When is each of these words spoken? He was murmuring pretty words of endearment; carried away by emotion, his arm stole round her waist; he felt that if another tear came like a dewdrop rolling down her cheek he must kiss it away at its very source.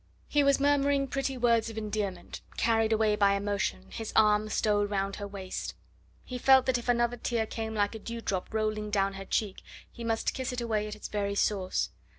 He 0.27 0.43
was 0.43 0.59
murmuring 0.59 1.05
pretty 1.07 1.37
words 1.37 1.69
of 1.69 1.77
endearment; 1.77 2.41
carried 2.57 2.91
away 2.91 3.15
by 3.15 3.35
emotion, 3.35 3.91
his 3.91 4.11
arm 4.15 4.49
stole 4.49 4.83
round 4.87 5.17
her 5.17 5.27
waist; 5.27 5.75
he 6.25 6.39
felt 6.39 6.65
that 6.65 6.79
if 6.79 6.89
another 6.89 7.17
tear 7.17 7.45
came 7.45 7.75
like 7.75 7.93
a 7.93 7.99
dewdrop 7.99 8.51
rolling 8.51 8.89
down 8.89 9.13
her 9.13 9.25
cheek 9.25 9.61
he 9.91 10.03
must 10.03 10.33
kiss 10.33 10.51
it 10.51 10.59
away 10.59 10.87
at 10.87 10.95
its 10.95 11.07
very 11.07 11.35
source. 11.35 11.91